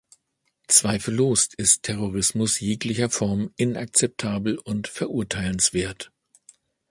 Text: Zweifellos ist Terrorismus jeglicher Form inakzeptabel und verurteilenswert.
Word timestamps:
Zweifellos 0.67 1.49
ist 1.57 1.83
Terrorismus 1.83 2.59
jeglicher 2.59 3.11
Form 3.11 3.51
inakzeptabel 3.55 4.57
und 4.57 4.87
verurteilenswert. 4.87 6.11